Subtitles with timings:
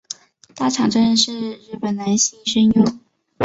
[0.55, 2.83] 大场真人是日本男性声优。